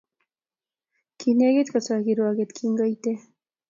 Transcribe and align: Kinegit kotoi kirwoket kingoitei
Kinegit 1.19 1.67
kotoi 1.71 2.05
kirwoket 2.05 2.49
kingoitei 2.57 3.19